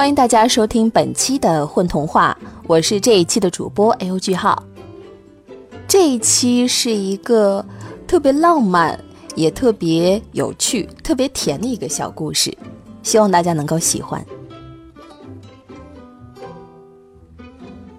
[0.00, 2.34] 欢迎大家收听本期的混童话，
[2.66, 4.64] 我是这一期的主播 L 句号。
[5.86, 7.62] 这一期是一个
[8.06, 8.98] 特别浪漫、
[9.34, 12.56] 也特别有趣、特别甜的一个小故事，
[13.02, 14.24] 希望大家能够喜欢。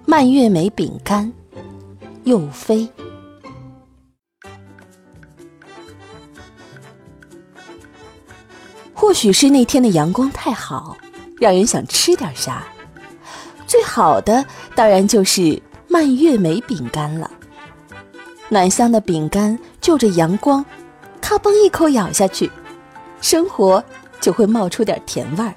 [0.03, 1.31] 蔓越莓饼干，
[2.23, 2.89] 又飞。
[8.91, 10.97] 或许是那天的阳光太好，
[11.41, 12.63] 让人想吃点啥。
[13.65, 14.45] 最好的
[14.75, 17.31] 当然就是蔓越莓饼干了。
[18.47, 20.63] 暖香的饼干就着阳光，
[21.19, 22.51] 咔嘣一口咬下去，
[23.21, 23.83] 生活
[24.19, 25.55] 就会冒出点甜味儿。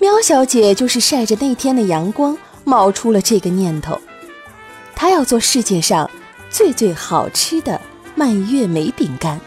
[0.00, 4.00] 喵小姐就是晒着那天的阳光，冒出了这个念头。
[4.96, 6.10] 她要做世界上
[6.50, 7.80] 最最好吃的
[8.16, 9.40] 蔓越莓饼干。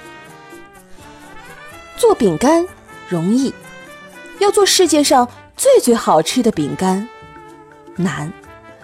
[1.98, 2.66] 做饼干
[3.09, 3.54] 容易，
[4.44, 7.08] 要做世界上最最好吃的饼干
[7.96, 8.32] 难，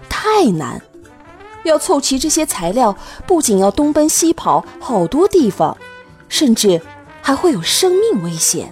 [0.08, 0.82] 太难。
[1.64, 2.96] 要凑齐这些材料，
[3.28, 5.78] 不仅要东奔西跑好多地方，
[6.30, 6.82] 甚至
[7.22, 8.72] 还会有生命危险。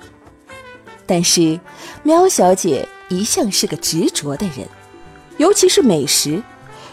[1.06, 1.60] 但是，
[2.04, 4.66] 喵小姐一向是个执着的人，
[5.36, 6.42] 尤其是美食，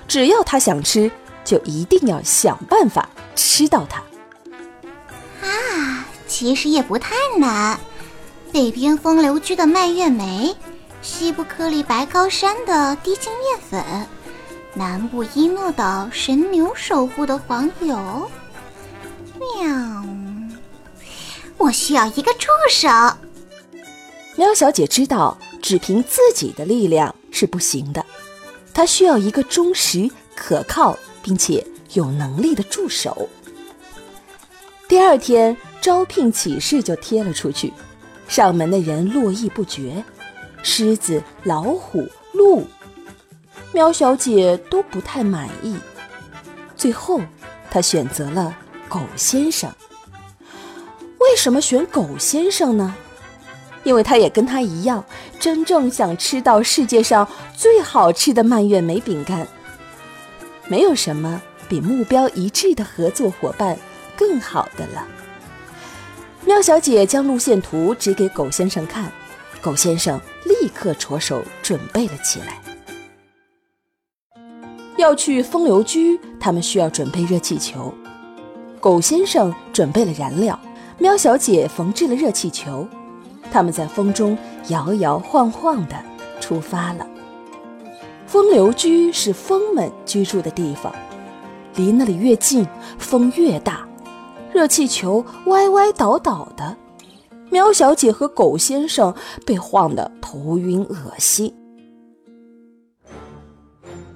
[0.08, 1.08] 只要她想吃，
[1.44, 4.02] 就一定要想办法吃到它。
[5.46, 7.78] 啊其实也不太难，
[8.54, 10.54] 北边风流居的蔓越莓，
[11.02, 14.06] 西部颗粒白高山的低筋面粉，
[14.74, 18.30] 南部伊诺岛神牛守护的黄油。
[19.40, 20.04] 喵！
[21.58, 22.88] 我需要一个助手。
[24.36, 28.06] 喵小姐知道，只凭自己的力量是不行的，
[28.72, 33.28] 她需要一个忠实、可靠并且有能力的助手。
[34.86, 35.56] 第二天。
[35.84, 37.70] 招聘启事就贴了出去，
[38.28, 40.04] 上门的人络绎不绝，
[40.62, 42.66] 狮子、老虎、鹿，
[43.72, 45.76] 喵小姐都不太满意。
[46.76, 47.20] 最后，
[47.70, 48.56] 她选择了
[48.88, 49.70] 狗先生。
[51.18, 52.94] 为什么选狗先生呢？
[53.82, 55.04] 因为他也跟他一样，
[55.38, 59.46] 真正想吃到世界上最好吃的蔓越莓饼干。
[60.68, 63.78] 没有什么比目标一致的合作伙伴
[64.16, 65.06] 更好的了。
[66.46, 69.10] 喵小姐将路线图指给狗先生看，
[69.62, 72.60] 狗先生立刻着手准备了起来。
[74.98, 77.92] 要去风流居，他们需要准备热气球。
[78.78, 80.58] 狗先生准备了燃料，
[80.98, 82.86] 喵小姐缝制了热气球。
[83.50, 84.36] 他们在风中
[84.68, 85.96] 摇摇晃晃地
[86.40, 87.06] 出发了。
[88.26, 90.94] 风流居是风们居住的地方，
[91.76, 92.66] 离那里越近，
[92.98, 93.88] 风越大。
[94.54, 96.76] 热气球歪歪倒倒的，
[97.50, 99.12] 喵小姐和狗先生
[99.44, 101.52] 被晃得头晕恶心。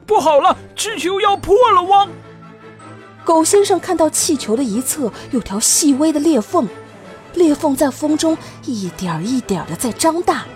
[0.07, 1.83] 不好了，气球要破了！
[1.83, 2.09] 汪！
[3.25, 6.69] 狗先生看到气球的一侧有条细微的裂缝，
[7.35, 10.47] 裂缝在风中一点一点的在张大。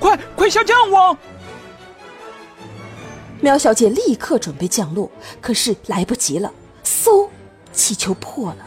[0.00, 1.16] 快快下降，汪！
[3.40, 5.08] 喵小姐立刻准备降落，
[5.40, 6.52] 可是来不及了，
[6.84, 7.28] 嗖！
[7.80, 8.58] 气球破了，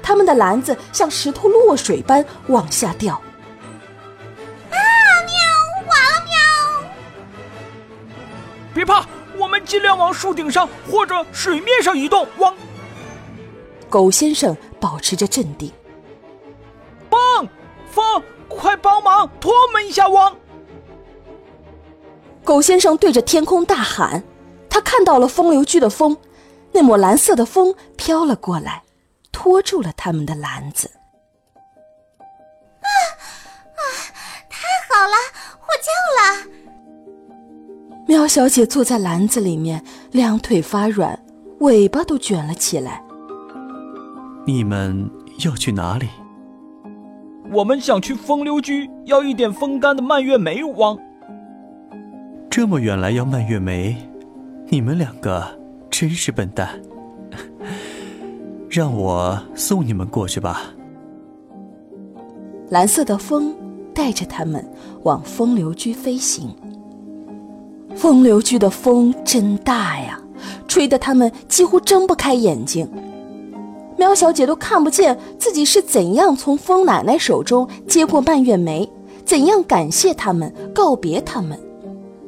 [0.00, 3.20] 他们的篮子像石头落水般往下掉。
[4.70, 4.76] 啊！
[5.26, 5.34] 喵！
[5.88, 5.90] 完
[6.24, 6.32] 了！
[6.84, 6.92] 喵！
[8.72, 9.04] 别怕，
[9.36, 12.28] 我们尽量往树顶上或者水面上移动。
[12.38, 12.54] 汪！
[13.88, 15.72] 狗先生保持着镇定。
[17.10, 17.48] 风，
[17.90, 20.06] 风，快帮忙拖我们一下！
[20.06, 20.36] 汪！
[22.44, 24.22] 狗先生对着天空大喊，
[24.68, 26.16] 他看到了风流居的风。
[26.72, 28.82] 那抹蓝色的风飘了过来，
[29.32, 30.90] 托住了他们的篮子。
[32.80, 32.88] 啊
[33.74, 33.80] 啊！
[34.48, 34.58] 太
[34.88, 35.16] 好了，
[35.58, 36.50] 获救了！
[38.06, 41.22] 喵小姐坐在篮子里面，两腿发软，
[41.60, 43.02] 尾巴都卷了起来。
[44.46, 45.10] 你们
[45.44, 46.08] 要去哪里？
[47.52, 50.64] 我们想去风流居，要一点风干的蔓越莓。
[50.64, 50.98] 王，
[52.48, 53.96] 这么远来要蔓越莓，
[54.68, 55.59] 你们两个。
[55.90, 56.80] 真是笨蛋！
[58.70, 60.72] 让我送你们过去吧。
[62.68, 63.54] 蓝色的风
[63.92, 64.64] 带着他们
[65.02, 66.54] 往风流居飞行。
[67.96, 70.20] 风流居的风真大呀，
[70.68, 72.88] 吹得他们几乎睁不开眼睛。
[73.98, 78.88] 喵小姐都看不见自己是怎样从风奶奶手中接过蔓越莓，
[79.24, 81.58] 怎样感谢他们、告别他们，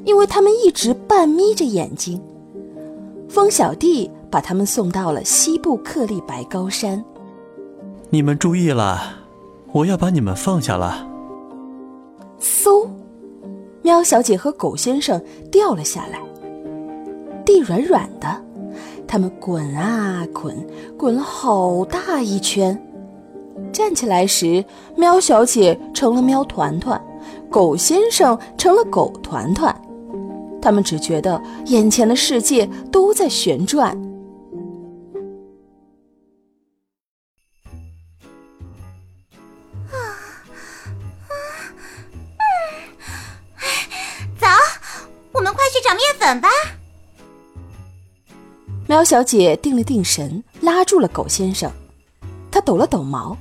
[0.04, 2.20] 因为他们一直半眯着眼睛。
[3.32, 7.02] 风小弟把他们送到了西部克利白高山。
[8.10, 9.00] 你们注意了，
[9.72, 11.08] 我要把你们放下了。
[12.38, 12.86] 嗖，
[13.80, 15.18] 喵小姐和狗先生
[15.50, 16.20] 掉了下来。
[17.42, 18.28] 地软软的，
[19.08, 20.54] 他们滚啊滚，
[20.98, 22.78] 滚了好大一圈。
[23.72, 24.62] 站起来时，
[24.94, 27.02] 喵小姐成了喵团团，
[27.48, 29.74] 狗先生成了狗团团。
[30.62, 33.90] 他们只觉得眼前的世界都在旋转。
[39.90, 39.96] 啊
[44.38, 44.46] 走，
[45.32, 46.48] 我们快去找面粉吧。
[48.86, 51.70] 喵小姐定了定神，拉住了狗先生。
[52.50, 53.36] 她抖了抖毛，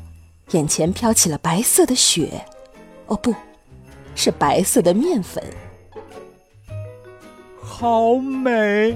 [0.51, 2.43] 眼前飘起了白色的雪。
[3.07, 3.35] 哦，不
[4.15, 5.43] 是白色的面粉。
[7.71, 8.95] 好美！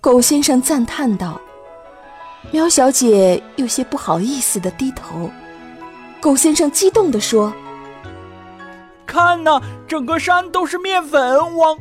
[0.00, 1.40] 狗先生赞叹道。
[2.50, 5.30] 喵小姐有些不好意思的低头。
[6.20, 7.52] 狗先生激动的说
[9.06, 11.78] ：“看呐，整个山都是面粉汪！”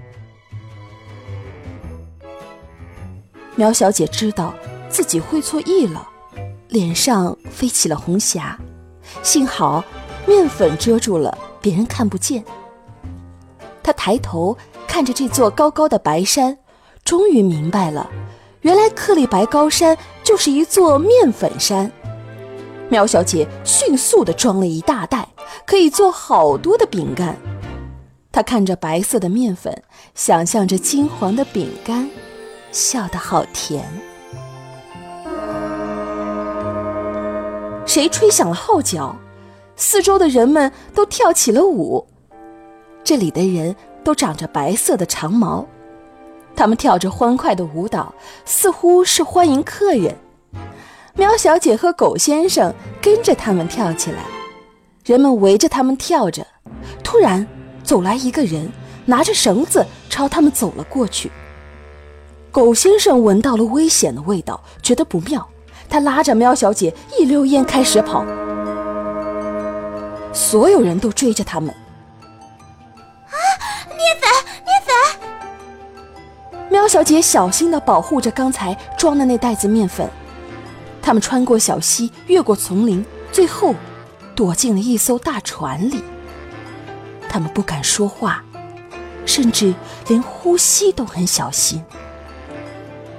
[3.56, 4.54] 苗小姐知道
[4.90, 6.08] 自己会错意了，
[6.70, 8.58] 脸上飞起了红霞。
[9.24, 9.84] 幸好
[10.28, 12.46] 面粉遮住了，别人看不见。
[13.82, 14.58] 她抬头
[14.94, 16.56] 看着这座高高的白山，
[17.04, 18.08] 终于明白了，
[18.62, 21.92] 原来克利白高山就是一座面粉山。
[22.90, 25.28] 苗小姐迅速地装了一大袋，
[25.66, 27.36] 可以做好多的饼干。
[28.32, 29.76] 她看着白色的面粉，
[30.14, 32.08] 想象着金黄的饼干。
[32.72, 33.84] 笑得好甜。
[37.88, 39.16] 谁吹响了号角？
[39.76, 42.08] 四周的人们都跳起了舞。
[43.04, 45.66] 这里的人都长着白色的长毛，
[46.56, 48.14] 他们跳着欢快的舞蹈，
[48.46, 50.16] 似乎是欢迎客人。
[51.16, 54.26] 喵小姐和狗先生跟着他们跳起来，
[55.06, 56.46] 人们围着他们跳着。
[57.04, 57.48] 突然，
[57.84, 58.70] 走来一个人，
[59.06, 61.32] 拿着绳子朝他们走了过去。
[62.52, 65.48] 狗先生闻到了危险的味道，觉得不妙，
[65.90, 68.26] 他拉着喵小姐一溜烟开始跑。
[70.34, 71.74] 所有人都追着他们。
[74.04, 74.10] 啊！
[74.10, 74.30] 面粉，
[74.66, 76.70] 面粉！
[76.70, 80.10] 喵小姐小心地保护着刚才装的那袋子面粉。
[81.02, 83.76] 他们穿过小溪，越过丛林，最后
[84.36, 86.04] 躲进了一艘大船里。
[87.30, 88.44] 他们不敢说话，
[89.26, 89.74] 甚至
[90.08, 91.84] 连呼吸都很小心。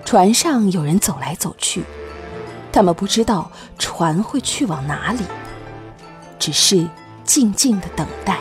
[0.04, 1.84] 船上有人走来走去，
[2.72, 5.25] 他们不知道船会去往哪里，
[6.38, 6.86] 只是
[7.25, 8.38] 静静的等待。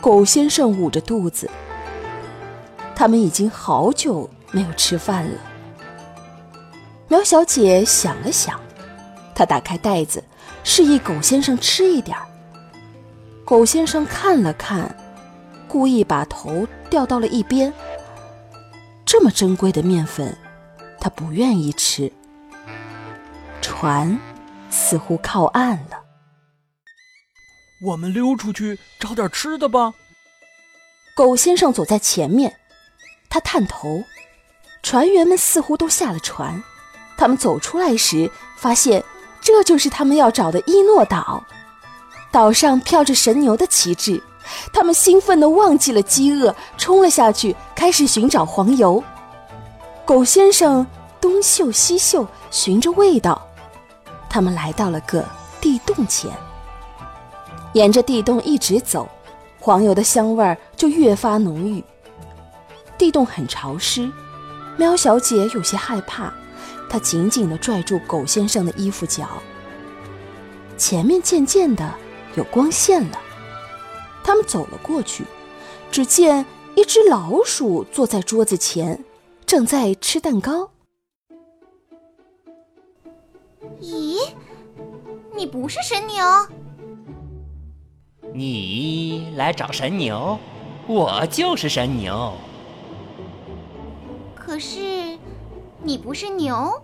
[0.00, 1.50] 狗先生捂着肚子，
[2.94, 5.38] 他们已经好久没有吃饭了。
[7.08, 8.58] 苗小姐想了想，
[9.34, 10.24] 她打开袋子，
[10.64, 12.26] 示意狗先生吃一点儿。
[13.44, 14.94] 狗先生看了看。
[15.68, 17.72] 故意把头掉到了一边。
[19.04, 20.36] 这么珍贵的面粉，
[20.98, 22.12] 他不愿意吃。
[23.60, 24.18] 船
[24.68, 25.99] 似乎靠岸了，
[27.80, 29.94] 我们溜出去找点吃的吧。
[31.14, 32.58] 狗先生走在前面，
[33.28, 34.04] 他探头，
[34.82, 36.62] 船员们似乎都下了船。
[37.16, 39.02] 他们走出来时，发现
[39.40, 41.44] 这就是他们要找的伊诺岛，
[42.30, 44.22] 岛上飘着神牛的旗帜。
[44.72, 49.02] 他们兴奋地忘记了饥饿，冲了下去，开始寻找黄油。
[50.04, 50.86] 狗先生
[51.20, 53.46] 东嗅西嗅，寻着味道。
[54.28, 55.24] 他们来到了个
[55.60, 56.30] 地洞前，
[57.72, 59.08] 沿着地洞一直走，
[59.58, 61.82] 黄油的香味儿就越发浓郁。
[62.98, 64.10] 地洞很潮湿，
[64.76, 66.32] 喵小姐有些害怕，
[66.88, 69.28] 她紧紧地拽住狗先生的衣服角。
[70.76, 71.94] 前面渐渐的
[72.34, 73.18] 有光线了。
[74.22, 75.24] 他们走了过去，
[75.90, 79.02] 只见一只老鼠坐在桌子前，
[79.46, 80.70] 正在吃蛋糕。
[83.80, 84.18] 咦，
[85.34, 86.24] 你不是神牛？
[88.32, 90.38] 你来找神牛，
[90.86, 92.32] 我就是神牛。
[94.34, 95.18] 可是，
[95.82, 96.82] 你不是牛？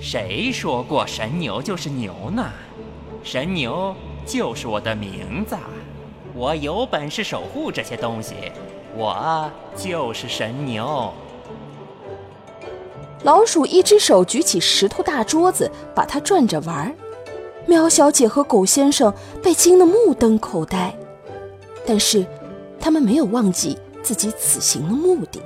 [0.00, 2.50] 谁说过神牛就是牛呢？
[3.22, 3.94] 神牛。
[4.26, 5.56] 就是我的名字，
[6.34, 8.34] 我有本事守护这些东西，
[8.96, 11.14] 我就是神牛。
[13.22, 16.92] 老鼠一只手举起石头大桌子，把它转着玩儿。
[17.66, 20.96] 喵小姐和狗先生被惊得目瞪口呆，
[21.86, 22.24] 但是
[22.80, 25.42] 他们没有忘记自己此行的目的。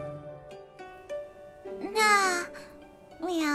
[1.94, 2.44] 那，
[3.18, 3.46] 喵，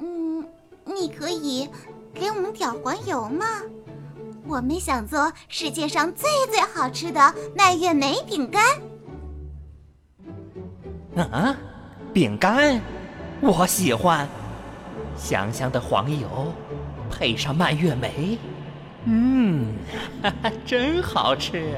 [0.00, 0.46] 嗯，
[0.84, 1.68] 你可以。
[2.14, 3.46] 给我们点黄油吗？
[4.48, 8.64] 我们想做世界上最最好吃的蔓越莓饼干。
[11.30, 11.56] 啊，
[12.12, 12.80] 饼干，
[13.40, 14.26] 我喜欢。
[15.16, 16.28] 香香的黄油，
[17.18, 18.38] 配上蔓越莓，
[19.04, 19.74] 嗯，
[20.22, 21.74] 哈哈，真好吃。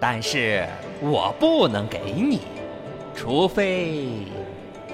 [0.00, 0.66] 但是
[1.02, 2.40] 我不能给你，
[3.14, 4.26] 除非……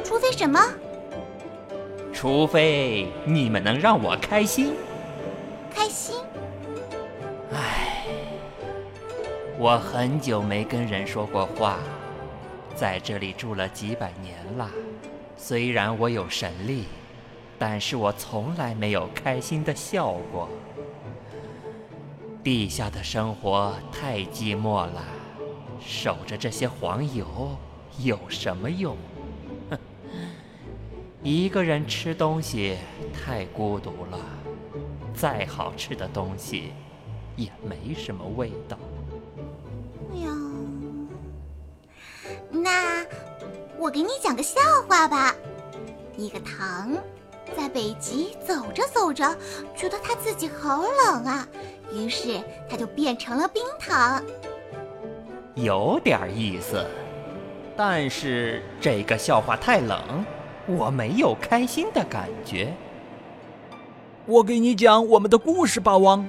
[0.03, 0.59] 除非什么？
[2.13, 4.73] 除非你们能让我开心。
[5.73, 6.17] 开心？
[7.53, 8.05] 唉，
[9.57, 11.79] 我很久没跟人说过话，
[12.75, 14.69] 在这里住了几百年了。
[15.37, 16.85] 虽然我有神力，
[17.61, 20.49] 但是我从来没有开心的笑过。
[22.43, 25.05] 地下的生活太寂寞了，
[25.79, 27.27] 守着这些黄油
[27.99, 28.97] 有什么用？
[29.69, 29.79] 哼，
[31.23, 32.79] 一个人吃东西
[33.13, 34.19] 太孤独了，
[35.15, 36.73] 再好吃的东西
[37.37, 38.79] 也没什么味道。
[40.15, 40.35] 呀，
[42.51, 43.05] 那。
[43.79, 45.35] 我给你讲个笑话吧。
[46.15, 46.93] 一个糖
[47.61, 49.37] 在北极走着走着，
[49.77, 51.47] 觉得他自己好冷啊，
[51.93, 52.41] 于是
[52.71, 54.23] 他就变成了冰糖。
[55.57, 56.83] 有点意思，
[57.77, 60.25] 但是这个笑话太冷，
[60.67, 62.75] 我没有开心的感觉。
[64.25, 66.27] 我给你讲我们的故事吧，汪。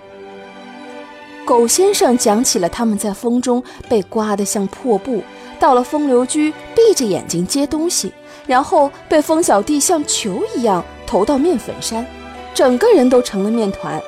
[1.46, 5.24] 狗先生讲起了他们在风中被刮得像破布。
[5.62, 8.12] 到了风流居，闭着眼睛接东西，
[8.46, 12.08] 然后被风小弟像球一样投到面粉山，
[12.54, 14.02] 整个人都成了面团。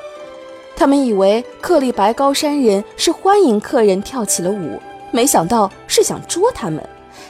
[0.74, 4.80] 他们以为克利白高山人是欢迎客人跳起了舞，
[5.10, 6.82] 没想到是想捉他们。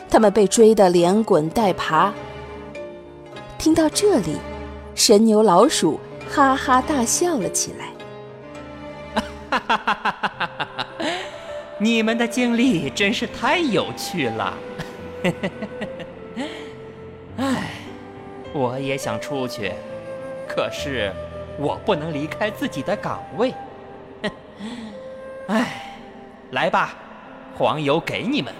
[0.08, 2.14] 他们被追得连滚带爬。
[3.58, 4.36] 听到这里，
[4.94, 5.98] 神牛老鼠
[6.30, 9.20] 哈哈大笑了起来。
[9.50, 10.86] 哈哈哈哈哈！
[11.78, 14.54] 你们的经历真是太有趣了，
[18.54, 19.72] 我也想出去，
[20.48, 21.12] 可是
[21.58, 23.52] 我不能离开自己的岗位。
[25.48, 25.98] 唉，
[26.52, 26.94] 来吧，
[27.58, 28.54] 黄油给你们，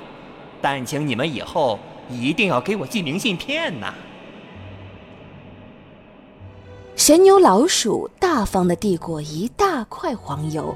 [0.61, 1.79] 但请你们以后
[2.11, 3.95] 一定要给我寄明信片呐。
[6.97, 10.75] 神牛老鼠大方的递过一大块黄油。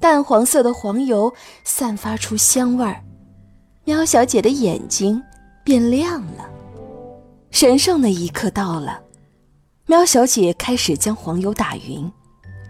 [0.00, 3.02] 淡黄色的黄油散发出香味儿，
[3.84, 5.22] 喵小姐的眼睛
[5.62, 6.50] 变亮了。
[7.54, 9.00] 神圣的一刻到了，
[9.86, 12.10] 喵小姐开始将黄油打匀，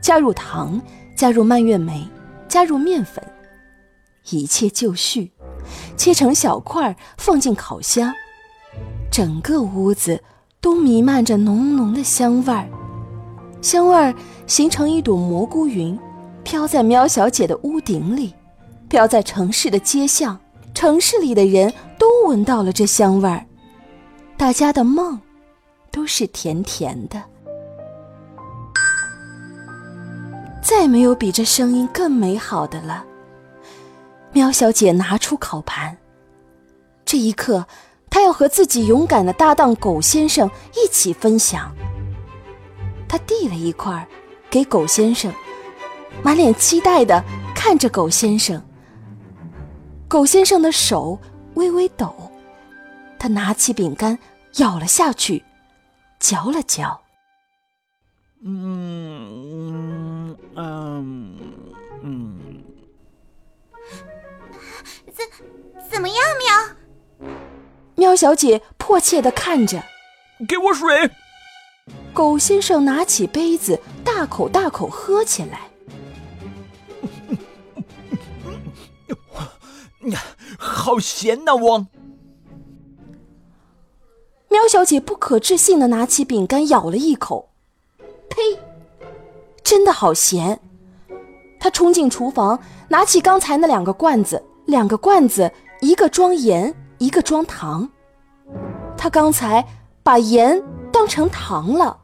[0.02, 0.78] 加入糖，
[1.16, 2.06] 加入蔓越莓，
[2.48, 3.24] 加入面粉，
[4.28, 5.32] 一切就绪，
[5.96, 8.12] 切成小块放进烤箱。
[9.10, 10.22] 整个屋子
[10.60, 12.68] 都弥漫着浓浓的香味儿，
[13.62, 14.14] 香味儿
[14.46, 15.98] 形成一朵蘑菇云。
[16.42, 18.34] 飘在喵小姐的屋顶里，
[18.90, 20.38] 飘在城市的街巷，
[20.74, 23.46] 城市里的人都闻到了这香味儿，
[24.36, 25.20] 大家的梦
[25.90, 27.22] 都是甜甜的。
[30.62, 33.04] 再没有比这声音更美好的了。
[34.32, 35.96] 喵小姐拿出烤盘，
[37.04, 37.66] 这一刻，
[38.10, 41.72] 她要和自己勇敢的搭档狗先生一起分享。
[43.08, 44.06] 她递了一块
[44.50, 45.32] 给狗先生。
[46.22, 47.22] 满脸期待的
[47.54, 48.60] 看着狗先生。
[50.08, 51.18] 狗先生的手
[51.54, 52.23] 微微抖，
[53.24, 54.18] 他拿起饼干
[54.56, 55.42] 咬了下去，
[56.20, 57.00] 嚼了嚼。
[58.44, 61.38] 嗯嗯
[62.02, 62.62] 嗯
[65.10, 65.26] 怎
[65.90, 66.18] 怎么样，
[67.18, 67.32] 喵？
[67.94, 69.82] 喵小姐迫切的看着。
[70.46, 71.10] 给我水。
[72.12, 75.70] 狗先生拿起杯子，大口大口喝起来。
[80.10, 80.20] 呀，
[80.60, 81.86] 好咸呐，汪！
[84.54, 87.48] 喵小姐不可置信的拿起饼干咬了一口，
[88.28, 88.40] 呸！
[89.64, 90.60] 真的好咸！
[91.58, 92.56] 她冲进厨房，
[92.86, 97.90] 拿起刚才那两个罐子，两个罐子，一个装盐，一个装糖。
[98.96, 99.66] 她刚才
[100.04, 101.98] 把盐当成糖了，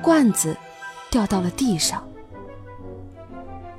[0.00, 0.56] 罐子
[1.10, 2.08] 掉到了地上。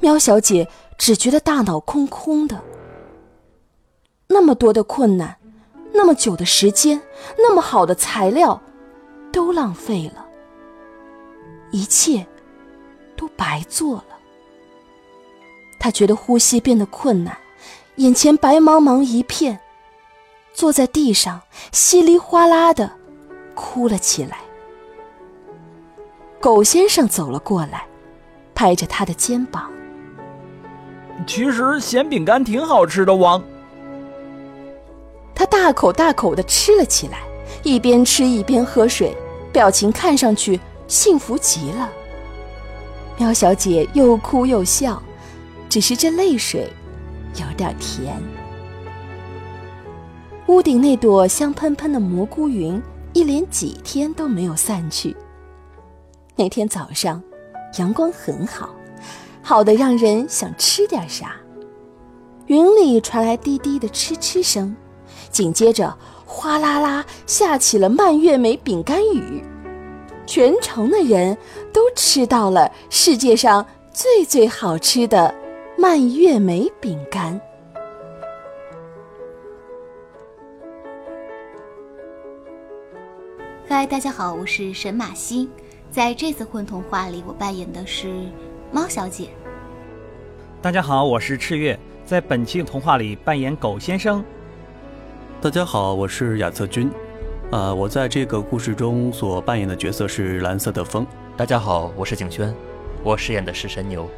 [0.01, 0.67] 喵小姐。
[0.99, 2.59] 只觉得大脑空空的，
[4.27, 5.37] 那么多的困难，
[5.93, 7.01] 那么久的时间，
[7.37, 8.61] 那么好的材料，
[9.31, 10.25] 都浪费了，
[11.71, 12.25] 一切
[13.15, 14.05] 都白做了。
[15.79, 17.37] 他觉得呼吸变得困难，
[17.95, 19.59] 眼前白茫茫一片，
[20.53, 21.41] 坐在地上，
[21.71, 22.91] 稀里哗啦的
[23.55, 24.39] 哭了起来。
[26.39, 27.85] 狗先生走了过来，
[28.53, 29.71] 拍着他的肩膀。
[31.25, 33.41] 其实咸饼干挺好吃的，王。
[35.37, 37.19] 他大口大口的吃了起来，
[37.61, 39.15] 一边吃一边喝水，
[39.53, 41.87] 表情看上去幸福极了。
[43.19, 44.99] 喵小姐又哭又笑，
[45.69, 46.67] 只是这泪水
[47.35, 48.19] 有点甜。
[50.47, 52.81] 屋顶那朵香喷喷的蘑菇云，
[53.13, 55.15] 一连几天都没有散去。
[56.35, 57.21] 那天早上，
[57.77, 58.71] 阳光很好。
[59.43, 61.35] 好的，让人想吃点啥。
[62.47, 64.75] 云里传来滴滴的嗤嗤声，
[65.37, 69.43] 紧接着哗啦啦下起了蔓越莓饼干雨，
[70.25, 71.37] 全城的人
[71.71, 73.63] 都吃到了世界上
[73.93, 75.35] 最最好吃的
[75.77, 77.39] 蔓越莓饼干。
[83.69, 85.47] 嗨，大家好，我是沈马西，
[85.91, 88.07] 在这次混童话里，我扮演的是。
[88.71, 89.29] 猫小姐，
[90.63, 94.25] 大家好，我是赤月，在本期童话里扮演狗先生。
[95.39, 96.89] 大家好，我是亚瑟君，
[97.51, 101.05] 啊，我在这个故事中所扮演的角色是蓝色的风。
[101.37, 102.51] 大家好，我是景轩，
[103.03, 104.09] 我饰演的是神牛。